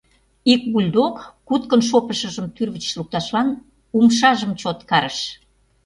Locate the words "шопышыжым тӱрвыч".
1.89-2.85